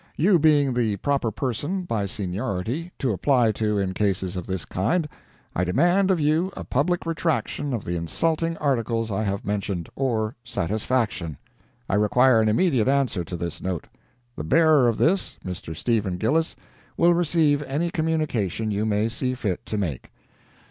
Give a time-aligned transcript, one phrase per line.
[0.15, 5.07] You being the proper person, by seniority, to apply to in cases of this kind,
[5.55, 10.35] I demand of you a public retraction of the insulting articles I have mentioned, or
[10.43, 11.37] satisfaction.
[11.87, 13.85] I require an immediate answer to this note.
[14.35, 15.75] The bearer of this—Mr.
[15.75, 20.09] Stephen Gillis—will receive any communication you may see fit to make.